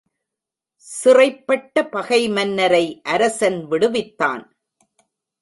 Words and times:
சிறைப்பட்ட 0.87 1.83
பகை 1.89 2.29
மன்னரை 2.29 3.01
அரசன் 3.03 3.67
விடுவித்தான். 3.67 4.43